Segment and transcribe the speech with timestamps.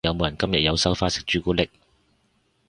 [0.03, 1.69] 有冇人今日有收花食朱古力？